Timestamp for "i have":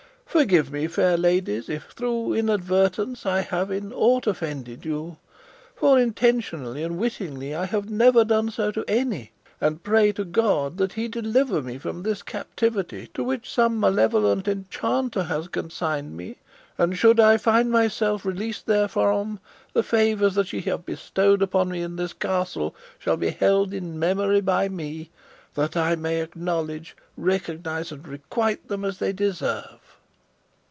3.25-3.69, 7.53-7.89